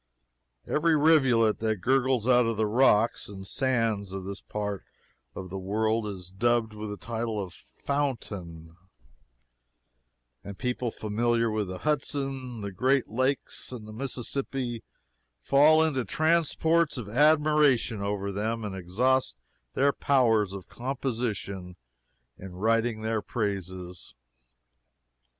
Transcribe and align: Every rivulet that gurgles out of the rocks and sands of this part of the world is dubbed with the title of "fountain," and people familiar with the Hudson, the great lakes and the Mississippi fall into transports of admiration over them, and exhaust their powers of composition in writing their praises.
Every 0.65 0.97
rivulet 0.97 1.59
that 1.59 1.75
gurgles 1.81 2.27
out 2.27 2.47
of 2.47 2.57
the 2.57 2.65
rocks 2.65 3.29
and 3.29 3.45
sands 3.47 4.11
of 4.13 4.25
this 4.25 4.41
part 4.41 4.83
of 5.35 5.51
the 5.51 5.59
world 5.59 6.07
is 6.07 6.31
dubbed 6.31 6.73
with 6.73 6.89
the 6.89 6.97
title 6.97 7.39
of 7.39 7.53
"fountain," 7.53 8.75
and 10.43 10.57
people 10.57 10.89
familiar 10.89 11.51
with 11.51 11.67
the 11.67 11.77
Hudson, 11.77 12.61
the 12.61 12.71
great 12.71 13.09
lakes 13.09 13.71
and 13.71 13.87
the 13.87 13.93
Mississippi 13.93 14.81
fall 15.39 15.83
into 15.83 16.03
transports 16.03 16.97
of 16.97 17.07
admiration 17.07 18.01
over 18.01 18.31
them, 18.31 18.63
and 18.63 18.75
exhaust 18.75 19.37
their 19.75 19.93
powers 19.93 20.51
of 20.51 20.67
composition 20.67 21.75
in 22.39 22.53
writing 22.55 23.01
their 23.01 23.21
praises. 23.21 24.15